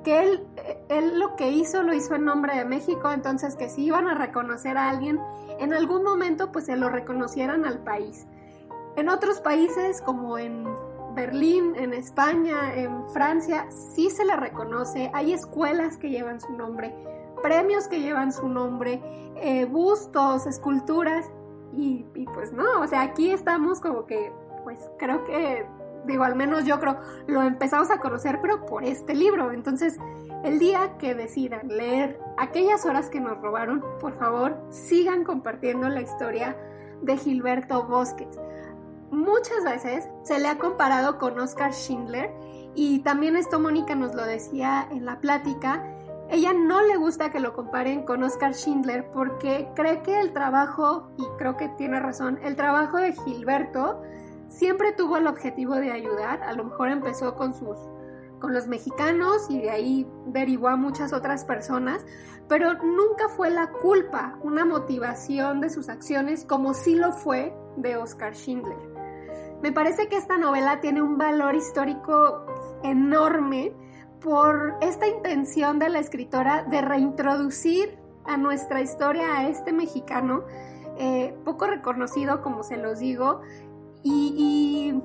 que 0.05 0.23
él, 0.23 0.47
él 0.91 1.19
lo 1.19 1.35
que 1.35 1.51
hizo 1.51 1.83
lo 1.83 1.95
hizo 1.95 2.15
en 2.15 2.27
nombre 2.27 2.55
de 2.55 2.65
México, 2.65 3.11
entonces 3.11 3.57
que 3.57 3.69
si 3.69 3.87
iban 3.87 4.07
a 4.07 4.15
reconocer 4.15 4.77
a 4.77 4.91
alguien, 4.91 5.19
en 5.59 5.73
algún 5.73 6.05
momento 6.05 6.53
pues 6.53 6.67
se 6.67 6.77
lo 6.77 6.91
reconocieran 6.91 7.65
al 7.65 7.79
país. 7.79 8.27
En 8.97 9.09
otros 9.09 9.41
países 9.41 10.01
como 10.03 10.39
en 10.39 10.65
Berlín, 11.15 11.75
en 11.77 11.93
España, 11.93 12.75
en 12.75 13.09
Francia, 13.11 13.67
sí 13.71 14.11
se 14.11 14.25
le 14.25 14.37
reconoce, 14.37 15.11
hay 15.15 15.33
escuelas 15.33 15.97
que 15.97 16.11
llevan 16.11 16.41
su 16.41 16.53
nombre, 16.53 16.95
premios 17.43 17.89
que 17.89 18.01
llevan 18.01 18.33
su 18.33 18.49
nombre, 18.49 19.01
eh, 19.37 19.65
bustos, 19.67 20.47
esculturas, 20.47 21.31
y, 21.73 22.07
y 22.15 22.25
pues 22.27 22.53
no, 22.53 22.81
o 22.81 22.87
sea, 22.87 23.03
aquí 23.03 23.31
estamos 23.31 23.81
como 23.81 24.07
que, 24.07 24.33
pues 24.65 24.79
creo 24.99 25.25
que 25.25 25.67
digo, 26.07 26.25
al 26.25 26.35
menos 26.35 26.65
yo 26.65 26.79
creo, 26.81 26.99
lo 27.27 27.43
empezamos 27.43 27.91
a 27.91 27.99
conocer, 27.99 28.41
pero 28.41 28.67
por 28.67 28.85
este 28.85 29.15
libro. 29.15 29.53
Entonces, 29.53 29.99
el 30.45 30.59
día 30.59 30.97
que 30.99 31.15
decidan 31.15 31.69
leer 31.69 32.21
aquellas 32.37 32.85
horas 32.85 33.09
que 33.09 33.21
nos 33.21 33.41
robaron, 33.41 33.83
por 34.01 34.17
favor, 34.19 34.57
sigan 34.71 35.25
compartiendo 35.25 35.89
la 35.89 36.03
historia 36.03 36.57
de 37.03 37.17
Gilberto 37.17 37.85
Bosques. 37.87 38.29
Muchas 39.15 39.63
veces 39.63 40.09
se 40.25 40.41
le 40.41 40.49
ha 40.49 40.59
comparado 40.59 41.19
con 41.19 41.39
Oscar 41.39 41.73
Schindler 41.73 42.33
y 42.75 42.99
también 42.99 43.37
esto 43.37 43.61
Mónica 43.61 43.95
nos 43.95 44.13
lo 44.13 44.25
decía 44.25 44.89
en 44.91 45.05
la 45.05 45.21
plática. 45.21 45.85
Ella 46.29 46.53
no 46.53 46.83
le 46.83 46.97
gusta 46.97 47.31
que 47.31 47.39
lo 47.39 47.55
comparen 47.55 48.05
con 48.05 48.25
Oscar 48.25 48.55
Schindler 48.55 49.09
porque 49.13 49.69
cree 49.77 50.03
que 50.03 50.19
el 50.19 50.33
trabajo, 50.33 51.13
y 51.17 51.23
creo 51.39 51.57
que 51.57 51.69
tiene 51.69 52.01
razón, 52.01 52.41
el 52.43 52.57
trabajo 52.57 52.97
de 52.97 53.13
Gilberto 53.13 54.03
siempre 54.49 54.91
tuvo 54.91 55.17
el 55.17 55.29
objetivo 55.29 55.77
de 55.77 55.93
ayudar, 55.93 56.43
a 56.43 56.53
lo 56.53 56.65
mejor 56.65 56.89
empezó 56.89 57.37
con 57.37 57.55
sus 57.55 57.79
con 58.41 58.53
los 58.53 58.67
mexicanos 58.67 59.49
y 59.49 59.61
de 59.61 59.71
ahí 59.71 60.11
derivó 60.27 60.69
a 60.69 60.77
muchas 60.77 61.13
otras 61.13 61.45
personas, 61.45 62.05
pero 62.49 62.75
nunca 62.75 63.29
fue 63.29 63.49
la 63.51 63.71
culpa, 63.71 64.39
una 64.43 64.65
motivación 64.67 65.61
de 65.61 65.71
sus 65.71 65.89
acciones 65.89 66.45
como 66.45 66.75
sí 66.75 66.97
lo 66.97 67.13
fue 67.13 67.57
de 67.77 67.97
Oscar 67.97 68.35
Schindler. 68.35 68.94
Me 69.65 69.73
parece 69.73 70.09
que 70.09 70.19
esta 70.19 70.37
novela 70.37 70.83
tiene 70.83 71.01
un 71.01 71.17
valor 71.17 71.55
histórico 71.55 72.45
enorme 72.83 73.73
por 74.21 74.75
esta 74.83 75.09
intención 75.09 75.79
de 75.79 75.89
la 75.89 76.01
escritora 76.01 76.65
de 76.65 76.83
reintroducir 76.83 77.99
a 78.27 78.37
nuestra 78.37 78.83
historia 78.83 79.39
a 79.39 79.49
este 79.49 79.73
mexicano, 79.73 80.45
eh, 80.99 81.35
poco 81.47 81.67
reconocido, 81.67 82.43
como 82.43 82.63
se 82.63 82.77
los 82.77 82.99
digo, 82.99 83.41
y, 84.03 85.01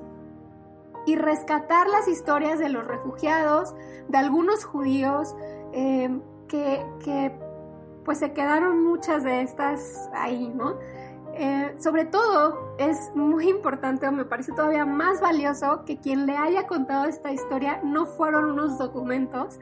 y, 1.06 1.16
rescatar 1.16 1.88
las 1.88 2.06
historias 2.06 2.58
de 2.58 2.68
los 2.68 2.86
refugiados, 2.86 3.74
de 4.08 4.18
algunos 4.18 4.66
judíos, 4.66 5.36
eh, 5.72 6.20
que, 6.48 6.84
que, 7.02 7.32
pues 8.04 8.18
se 8.18 8.34
quedaron 8.34 8.84
muchas 8.84 9.24
de 9.24 9.40
estas 9.40 10.10
ahí, 10.12 10.52
¿no? 10.54 10.76
Eh, 11.34 11.76
sobre 11.78 12.04
todo 12.04 12.74
es 12.78 12.96
muy 13.14 13.48
importante 13.48 14.06
o 14.06 14.12
me 14.12 14.24
parece 14.24 14.52
todavía 14.52 14.84
más 14.84 15.20
valioso 15.20 15.84
que 15.84 15.98
quien 15.98 16.26
le 16.26 16.36
haya 16.36 16.66
contado 16.66 17.06
esta 17.06 17.32
historia 17.32 17.80
no 17.84 18.06
fueron 18.06 18.46
unos 18.46 18.78
documentos 18.78 19.58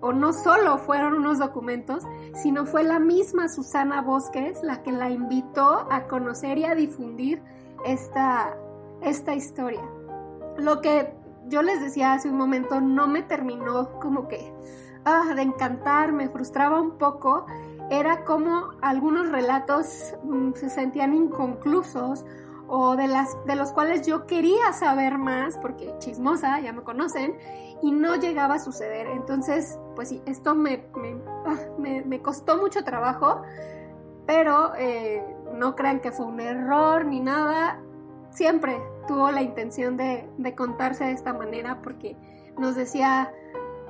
o 0.00 0.12
no 0.12 0.32
solo 0.32 0.78
fueron 0.78 1.14
unos 1.14 1.38
documentos, 1.38 2.04
sino 2.34 2.64
fue 2.64 2.84
la 2.84 2.98
misma 2.98 3.48
Susana 3.48 4.00
Bosques 4.00 4.62
la 4.62 4.82
que 4.82 4.92
la 4.92 5.10
invitó 5.10 5.86
a 5.90 6.06
conocer 6.06 6.58
y 6.58 6.64
a 6.64 6.74
difundir 6.74 7.42
esta, 7.84 8.56
esta 9.02 9.34
historia. 9.34 9.82
Lo 10.56 10.80
que 10.80 11.12
yo 11.48 11.62
les 11.62 11.80
decía 11.80 12.12
hace 12.12 12.28
un 12.28 12.36
momento 12.36 12.80
no 12.80 13.08
me 13.08 13.22
terminó 13.22 13.98
como 14.00 14.28
que 14.28 14.52
ah, 15.04 15.34
de 15.34 15.42
encantar, 15.42 16.12
me 16.12 16.28
frustraba 16.28 16.80
un 16.80 16.92
poco, 16.98 17.46
era 17.90 18.24
como 18.24 18.70
algunos 18.80 19.30
relatos 19.30 20.14
mm, 20.22 20.52
se 20.54 20.70
sentían 20.70 21.14
inconclusos 21.14 22.24
o 22.68 22.96
de, 22.96 23.08
las, 23.08 23.36
de 23.46 23.56
los 23.56 23.72
cuales 23.72 24.06
yo 24.06 24.26
quería 24.26 24.72
saber 24.72 25.18
más, 25.18 25.58
porque 25.58 25.92
chismosa, 25.98 26.60
ya 26.60 26.72
me 26.72 26.82
conocen, 26.82 27.36
y 27.82 27.90
no 27.90 28.14
llegaba 28.14 28.54
a 28.54 28.58
suceder. 28.60 29.08
Entonces, 29.08 29.78
pues 29.96 30.10
sí, 30.10 30.22
esto 30.24 30.54
me, 30.54 30.86
me, 31.78 32.16
ah, 32.16 32.22
costó 32.22 32.58
mucho 32.58 32.84
trabajo, 32.84 33.42
pero 34.24 34.72
eh, 34.76 35.24
no 35.52 35.74
crean 35.74 35.98
que 35.98 36.12
fue 36.12 36.26
un 36.26 36.40
error 36.40 37.04
ni 37.04 37.20
nada 37.20 37.80
siempre 38.30 38.80
tuvo 39.06 39.30
la 39.30 39.42
intención 39.42 39.96
de, 39.96 40.28
contarse 40.56 41.04
de 41.04 41.12
esta 41.12 41.32
manera 41.32 41.80
porque 41.82 42.16
nos 42.58 42.74
decía 42.74 43.32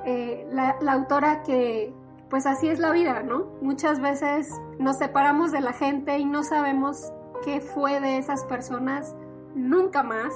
eh, 0.05 0.47
la, 0.51 0.77
autora 0.91 1.43
que 1.43 1.93
pues 2.31 2.45
así 2.45 2.69
es 2.69 2.79
la 2.79 2.91
vida, 2.91 3.21
¿no? 3.23 3.45
Muchas 3.61 3.99
veces 3.99 4.49
nos 4.79 4.97
separamos 4.97 5.51
de 5.51 5.59
la 5.59 5.73
gente 5.73 6.17
y 6.17 6.23
no 6.23 6.43
sabemos 6.43 7.11
qué 7.43 7.59
fue 7.59 7.99
de 7.99 8.17
esas 8.17 8.45
personas 8.45 9.13
nunca 9.53 10.01
más 10.01 10.33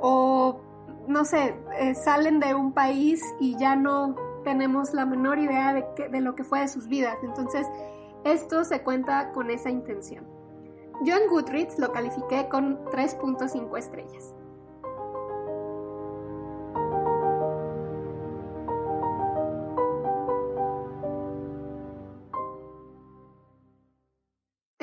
o 0.00 0.60
no 1.08 1.24
sé, 1.24 1.56
eh, 1.80 1.96
salen 1.96 2.38
de 2.38 2.54
un 2.54 2.72
país 2.72 3.20
y 3.40 3.56
ya 3.58 3.74
no 3.74 4.14
tenemos 4.44 4.94
la 4.94 5.04
menor 5.04 5.40
idea 5.40 5.74
de, 5.74 5.84
de 6.10 6.20
lo 6.20 6.36
que 6.36 6.44
fue 6.44 6.60
de 6.60 6.68
sus 6.68 6.86
vidas. 6.86 7.18
Entonces, 7.24 7.66
esto 8.22 8.62
se 8.62 8.82
cuenta 8.82 9.32
con 9.32 9.50
esa 9.50 9.68
intención. 9.68 10.24
Yo 11.02 11.16
en 11.16 11.28
Goodreads 11.28 11.76
lo 11.80 11.90
califiqué 11.90 12.48
con 12.48 12.84
3.5 12.84 13.76
estrellas. 13.76 14.32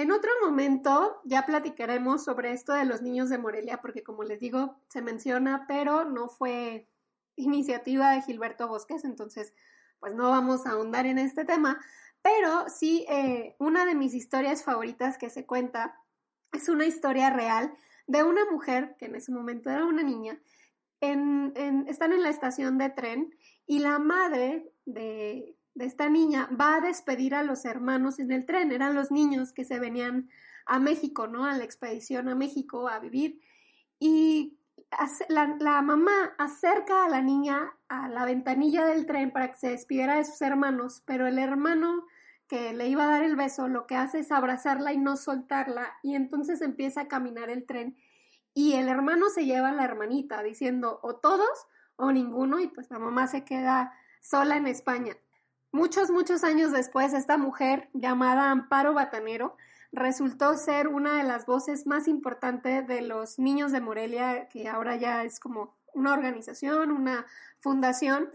En 0.10 0.16
otro 0.16 0.32
momento 0.42 1.22
ya 1.24 1.46
platicaremos 1.46 2.24
sobre 2.24 2.52
esto 2.52 2.74
de 2.74 2.84
los 2.84 3.04
niños 3.04 3.30
de 3.30 3.38
Morelia, 3.38 3.80
porque 3.80 4.02
como 4.02 4.24
les 4.24 4.40
digo, 4.40 4.82
se 4.88 5.04
menciona, 5.04 5.66
pero 5.68 6.04
no 6.04 6.30
fue 6.30 6.90
iniciativa 7.36 8.10
de 8.10 8.24
Gilberto 8.24 8.68
Bosques, 8.68 9.04
entonces 9.06 9.54
pues 10.00 10.16
no 10.16 10.32
vamos 10.32 10.66
a 10.66 10.72
ahondar 10.72 11.06
en 11.06 11.20
este 11.20 11.46
tema, 11.46 11.80
pero 12.24 12.70
sí 12.70 13.06
eh, 13.08 13.56
una 13.60 13.86
de 13.86 13.94
mis 13.94 14.16
historias 14.16 14.64
favoritas 14.64 15.20
que 15.20 15.30
se 15.30 15.46
cuenta 15.46 15.96
es 16.54 16.70
una 16.70 16.88
historia 16.88 17.30
real 17.30 17.72
de 18.08 18.24
una 18.24 18.46
mujer, 18.50 18.96
que 18.98 19.06
en 19.06 19.14
ese 19.14 19.32
momento 19.32 19.70
era 19.70 19.86
una 19.86 20.02
niña, 20.02 20.42
están 21.02 21.54
en 22.14 22.24
la 22.24 22.30
estación 22.30 22.80
de 22.80 22.90
tren 22.90 23.32
y 23.68 23.78
la 23.78 24.00
madre 24.00 24.74
de, 24.86 25.59
de 25.76 25.86
esta 25.86 26.10
niña 26.10 26.50
va 26.60 26.76
a 26.76 26.82
despedir 26.82 27.36
a 27.36 27.44
los 27.44 27.66
hermanos 27.66 28.20
en 28.20 28.32
el 28.32 28.46
tren. 28.46 28.72
Eran 28.72 28.96
los 28.96 29.12
niños 29.12 29.54
que 29.54 29.66
se 29.66 29.80
venían 29.80 30.30
a 30.66 30.80
México, 30.80 31.28
¿no? 31.28 31.46
A 31.46 31.58
la 31.58 31.64
expedición 31.64 32.30
a 32.30 32.36
México 32.36 32.88
a 32.88 33.00
vivir. 33.00 33.42
Y 34.00 34.58
la, 35.30 35.56
la, 35.60 35.82
mamá 35.82 36.34
acerca 36.38 37.06
a 37.06 37.10
la 37.10 37.22
niña 37.22 37.74
a 37.88 38.08
la 38.08 38.26
ventanilla 38.26 38.86
del 38.86 39.06
tren 39.06 39.32
para 39.32 39.52
que 39.52 39.58
se 39.58 39.70
despidiera 39.70 40.16
de 40.16 40.26
sus 40.26 40.42
hermanos, 40.42 41.04
pero 41.06 41.28
el 41.28 41.38
hermano 41.38 42.06
que 42.48 42.74
le 42.74 42.88
iba 42.88 43.04
a 43.04 43.12
dar 43.12 43.24
el 43.24 43.36
beso, 43.36 43.68
lo 43.68 43.86
que 43.86 43.96
hace 43.96 44.20
es 44.20 44.32
abrazarla 44.32 44.92
y 44.92 44.98
no 44.98 45.18
soltarla, 45.18 45.94
y 46.02 46.16
entonces 46.16 46.62
empieza 46.62 47.02
a 47.02 47.08
caminar 47.08 47.50
el 47.50 47.66
tren, 47.66 47.96
y 48.54 48.74
el 48.74 48.90
hermano 48.90 49.30
se 49.30 49.46
lleva 49.46 49.70
a 49.70 49.74
la 49.74 49.84
hermanita 49.84 50.42
diciendo 50.42 51.00
o 51.04 51.16
todos 51.16 51.68
o 51.96 52.12
ninguno 52.12 52.60
y 52.60 52.68
pues 52.68 52.90
la 52.90 52.98
mamá 52.98 53.28
se 53.28 53.44
queda 53.44 53.94
sola 54.22 54.58
en 54.58 54.68
España. 54.68 55.16
Muchos, 55.72 56.10
muchos 56.10 56.44
años 56.44 56.72
después, 56.72 57.14
esta 57.14 57.38
mujer 57.38 57.90
llamada 57.94 58.50
Amparo 58.50 58.96
Batanero 58.96 59.56
resultó 59.92 60.58
ser 60.58 60.88
una 60.88 61.18
de 61.18 61.24
las 61.24 61.46
voces 61.46 61.86
más 61.86 62.08
importantes 62.08 62.88
de 62.88 63.02
los 63.02 63.38
niños 63.38 63.72
de 63.72 63.80
Morelia, 63.80 64.50
que 64.50 64.68
ahora 64.68 64.96
ya 64.96 65.24
es 65.24 65.40
como 65.40 65.78
una 65.94 66.14
organización, 66.14 66.92
una 66.92 67.28
fundación. 67.60 68.30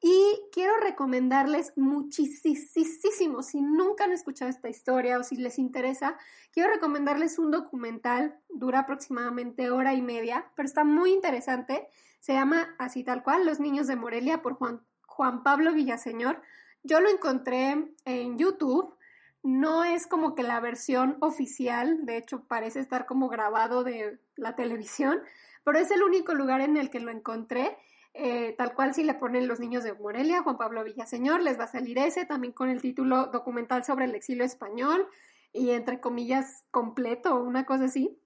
Y 0.00 0.40
quiero 0.50 0.76
recomendarles 0.78 1.72
muchísimo, 1.76 3.44
si 3.44 3.60
nunca 3.60 4.02
han 4.02 4.12
escuchado 4.12 4.50
esta 4.50 4.68
historia 4.68 5.20
o 5.20 5.22
si 5.22 5.36
les 5.36 5.60
interesa, 5.60 6.16
quiero 6.52 6.72
recomendarles 6.72 7.38
un 7.38 7.52
documental, 7.52 8.40
dura 8.48 8.80
aproximadamente 8.80 9.70
hora 9.70 9.94
y 9.94 10.02
media, 10.02 10.50
pero 10.56 10.66
está 10.66 10.82
muy 10.82 11.12
interesante. 11.12 11.86
Se 12.18 12.32
llama 12.32 12.74
así 12.80 13.04
tal 13.04 13.22
cual, 13.22 13.46
Los 13.46 13.60
Niños 13.60 13.86
de 13.86 13.94
Morelia 13.94 14.42
por 14.42 14.54
Juan, 14.54 14.80
Juan 15.06 15.44
Pablo 15.44 15.72
Villaseñor. 15.72 16.42
Yo 16.82 17.00
lo 17.00 17.08
encontré 17.08 17.94
en 18.04 18.38
YouTube 18.38 18.96
no 19.42 19.82
es 19.82 20.06
como 20.06 20.34
que 20.34 20.44
la 20.44 20.60
versión 20.60 21.16
oficial, 21.20 22.06
de 22.06 22.16
hecho 22.16 22.44
parece 22.44 22.80
estar 22.80 23.06
como 23.06 23.28
grabado 23.28 23.82
de 23.82 24.20
la 24.36 24.54
televisión, 24.54 25.20
pero 25.64 25.78
es 25.78 25.90
el 25.90 26.02
único 26.02 26.34
lugar 26.34 26.60
en 26.60 26.76
el 26.76 26.90
que 26.90 27.00
lo 27.00 27.10
encontré. 27.10 27.76
Eh, 28.14 28.54
tal 28.58 28.74
cual 28.74 28.92
si 28.94 29.02
le 29.04 29.14
ponen 29.14 29.48
los 29.48 29.58
niños 29.58 29.84
de 29.84 29.94
Morelia, 29.94 30.42
Juan 30.42 30.58
Pablo 30.58 30.84
Villaseñor, 30.84 31.40
les 31.40 31.58
va 31.58 31.64
a 31.64 31.72
salir 31.72 31.98
ese, 31.98 32.26
también 32.26 32.52
con 32.52 32.68
el 32.68 32.82
título 32.82 33.26
documental 33.28 33.84
sobre 33.84 34.04
el 34.04 34.14
exilio 34.14 34.44
español 34.44 35.08
y 35.50 35.70
entre 35.70 35.98
comillas 35.98 36.64
completo, 36.70 37.42
una 37.42 37.64
cosa 37.64 37.84
así. 37.86 38.18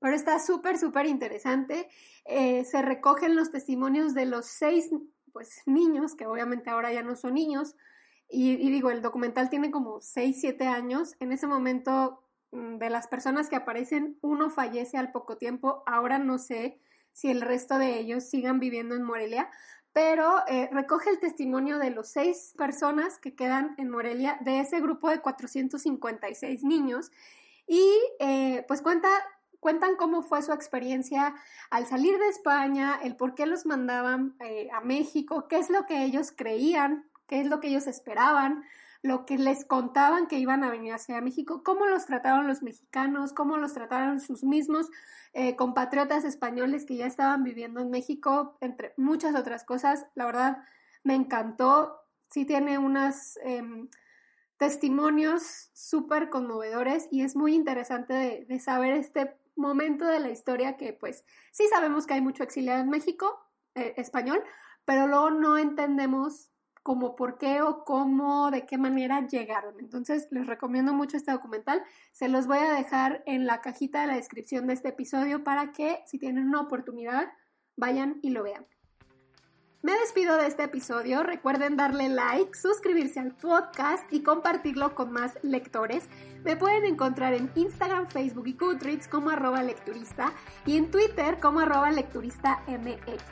Pero 0.00 0.16
está 0.16 0.40
súper, 0.40 0.76
súper 0.76 1.06
interesante. 1.06 1.88
Eh, 2.24 2.64
se 2.64 2.82
recogen 2.82 3.36
los 3.36 3.52
testimonios 3.52 4.12
de 4.12 4.26
los 4.26 4.46
seis 4.46 4.90
pues, 5.32 5.62
niños, 5.66 6.14
que 6.14 6.26
obviamente 6.26 6.70
ahora 6.70 6.92
ya 6.92 7.02
no 7.02 7.16
son 7.16 7.34
niños, 7.34 7.76
y, 8.34 8.56
digo, 8.70 8.90
el 8.90 9.02
documental 9.02 9.50
tiene 9.50 9.70
como 9.70 10.00
6, 10.00 10.38
7 10.40 10.66
años. 10.66 11.16
En 11.20 11.32
ese 11.32 11.46
momento, 11.46 12.24
mm, 12.50 12.78
de 12.78 12.88
las 12.88 13.06
personas 13.06 13.50
que 13.50 13.56
aparecen, 13.56 14.16
uno 14.22 14.48
fallece 14.48 14.96
al 14.96 15.12
poco 15.12 15.36
tiempo. 15.36 15.82
Ahora 15.84 16.18
no 16.18 16.38
sé 16.38 16.80
si 17.12 17.30
el 17.30 17.42
resto 17.42 17.76
de 17.76 17.98
ellos 17.98 18.24
sigan 18.24 18.58
viviendo 18.58 18.94
en 18.94 19.02
Morelia, 19.02 19.50
pero 19.92 20.46
eh, 20.48 20.70
recoge 20.72 21.10
el 21.10 21.20
testimonio 21.20 21.78
de 21.78 21.90
los 21.90 22.08
seis 22.08 22.54
personas 22.56 23.18
que 23.18 23.34
quedan 23.34 23.74
en 23.76 23.90
Morelia 23.90 24.38
de 24.40 24.60
ese 24.60 24.80
grupo 24.80 25.10
de 25.10 25.20
456 25.20 26.64
niños 26.64 27.10
y 27.66 27.84
eh, 28.18 28.64
pues 28.66 28.80
cuenta, 28.80 29.08
cuentan 29.62 29.96
cómo 29.96 30.22
fue 30.22 30.42
su 30.42 30.52
experiencia 30.52 31.34
al 31.70 31.86
salir 31.86 32.18
de 32.18 32.28
España, 32.28 32.98
el 33.02 33.16
por 33.16 33.34
qué 33.34 33.46
los 33.46 33.64
mandaban 33.64 34.34
eh, 34.40 34.68
a 34.74 34.82
México, 34.82 35.46
qué 35.48 35.56
es 35.56 35.70
lo 35.70 35.86
que 35.86 36.02
ellos 36.04 36.34
creían 36.36 37.06
qué 37.32 37.40
es 37.40 37.46
lo 37.46 37.60
que 37.60 37.68
ellos 37.68 37.86
esperaban, 37.86 38.62
lo 39.00 39.24
que 39.24 39.38
les 39.38 39.64
contaban 39.64 40.26
que 40.26 40.38
iban 40.38 40.64
a 40.64 40.70
venir 40.70 40.92
hacia 40.92 41.18
México, 41.22 41.62
cómo 41.64 41.86
los 41.86 42.04
trataron 42.04 42.46
los 42.46 42.62
mexicanos, 42.62 43.32
cómo 43.32 43.56
los 43.56 43.72
trataron 43.72 44.20
sus 44.20 44.44
mismos 44.44 44.90
eh, 45.32 45.56
compatriotas 45.56 46.24
españoles 46.24 46.84
que 46.84 46.96
ya 46.96 47.06
estaban 47.06 47.42
viviendo 47.42 47.80
en 47.80 47.88
México, 47.88 48.58
entre 48.60 48.92
muchas 48.98 49.34
otras 49.34 49.64
cosas. 49.64 50.04
La 50.14 50.26
verdad, 50.26 50.58
me 51.04 51.14
encantó. 51.14 52.02
Sí 52.28 52.44
tiene 52.44 52.76
unos 52.76 53.38
em, 53.42 53.88
testimonios 54.58 55.70
súper 55.72 56.28
conmovedores 56.28 57.08
y 57.10 57.22
es 57.22 57.34
muy 57.34 57.54
interesante 57.54 58.44
de, 58.46 58.60
saber 58.60 58.92
este 58.92 59.34
momento 59.56 60.06
de 60.06 60.20
la 60.20 60.30
historia 60.30 60.76
que 60.76 60.92
pues 60.92 61.24
sí 61.50 61.64
sabemos 61.68 62.06
que 62.06 62.14
hay 62.14 62.20
mucho 62.20 62.42
exiliado 62.42 62.80
en 62.80 62.90
México, 62.90 63.38
eh, 63.74 63.94
español, 63.96 64.42
pero 64.84 65.06
luego 65.06 65.30
no 65.30 65.58
entendemos 65.58 66.52
como 66.82 67.14
por 67.14 67.38
qué 67.38 67.62
o 67.62 67.84
cómo, 67.84 68.50
de 68.50 68.66
qué 68.66 68.76
manera 68.76 69.26
llegaron. 69.26 69.78
Entonces 69.78 70.26
les 70.30 70.46
recomiendo 70.46 70.92
mucho 70.92 71.16
este 71.16 71.30
documental. 71.30 71.82
Se 72.12 72.28
los 72.28 72.46
voy 72.46 72.58
a 72.58 72.74
dejar 72.74 73.22
en 73.26 73.46
la 73.46 73.60
cajita 73.60 74.00
de 74.00 74.08
la 74.08 74.16
descripción 74.16 74.66
de 74.66 74.74
este 74.74 74.88
episodio 74.88 75.44
para 75.44 75.72
que 75.72 76.02
si 76.06 76.18
tienen 76.18 76.48
una 76.48 76.60
oportunidad 76.60 77.32
vayan 77.76 78.18
y 78.22 78.30
lo 78.30 78.42
vean. 78.42 78.66
Me 79.82 79.98
despido 79.98 80.36
de 80.36 80.46
este 80.46 80.62
episodio. 80.62 81.24
Recuerden 81.24 81.76
darle 81.76 82.08
like, 82.08 82.54
suscribirse 82.56 83.18
al 83.18 83.32
podcast 83.32 84.04
y 84.12 84.22
compartirlo 84.22 84.94
con 84.94 85.10
más 85.10 85.36
lectores. 85.42 86.04
Me 86.44 86.54
pueden 86.54 86.84
encontrar 86.84 87.34
en 87.34 87.50
Instagram, 87.56 88.06
Facebook 88.06 88.46
y 88.46 88.52
Goodreads 88.52 89.08
como 89.08 89.30
arroba 89.30 89.60
lecturista 89.64 90.32
y 90.66 90.76
en 90.76 90.88
Twitter 90.92 91.40
como 91.40 91.58
arroba 91.58 91.90
lecturista 91.90 92.62
MX. 92.68 93.24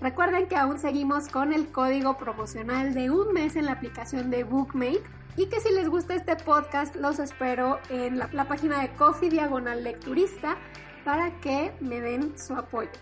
Recuerden 0.00 0.46
que 0.46 0.54
aún 0.54 0.78
seguimos 0.78 1.26
con 1.26 1.52
el 1.52 1.66
código 1.72 2.16
promocional 2.18 2.94
de 2.94 3.10
un 3.10 3.32
mes 3.32 3.56
en 3.56 3.66
la 3.66 3.72
aplicación 3.72 4.30
de 4.30 4.44
Bookmate 4.44 5.02
y 5.36 5.46
que 5.46 5.58
si 5.58 5.72
les 5.72 5.88
gusta 5.88 6.14
este 6.14 6.36
podcast 6.36 6.94
los 6.94 7.18
espero 7.18 7.80
en 7.90 8.20
la, 8.20 8.28
página 8.46 8.80
de 8.80 8.92
Coffee 8.94 9.28
Diagonal 9.28 9.82
Lecturista 9.82 10.56
para 11.04 11.40
que 11.40 11.72
me 11.80 12.00
den 12.00 12.38
su 12.38 12.54
apoyo. 12.54 12.92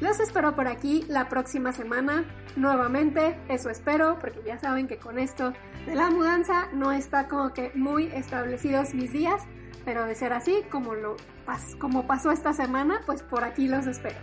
Los 0.00 0.20
espero 0.20 0.54
por 0.54 0.68
aquí 0.68 1.04
la 1.08 1.28
próxima 1.28 1.72
semana. 1.72 2.24
Nuevamente, 2.56 3.38
eso 3.48 3.70
espero, 3.70 4.18
porque 4.18 4.42
ya 4.44 4.58
saben 4.58 4.86
que 4.86 4.98
con 4.98 5.18
esto 5.18 5.52
de 5.86 5.94
la 5.94 6.10
mudanza 6.10 6.68
no 6.72 6.92
está 6.92 7.28
como 7.28 7.52
que 7.52 7.72
muy 7.74 8.06
establecidos 8.06 8.94
mis 8.94 9.12
días, 9.12 9.42
pero 9.84 10.04
de 10.04 10.14
ser 10.14 10.32
así, 10.32 10.62
como, 10.70 10.94
lo, 10.94 11.16
como 11.78 12.06
pasó 12.06 12.30
esta 12.30 12.52
semana, 12.52 13.00
pues 13.06 13.22
por 13.22 13.44
aquí 13.44 13.68
los 13.68 13.86
espero. 13.86 14.18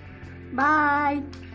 Bye. 0.54 1.51